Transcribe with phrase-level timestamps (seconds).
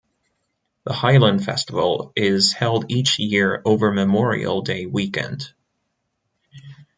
[0.83, 5.53] The Highland Festival is held each year over Memorial Day weekend.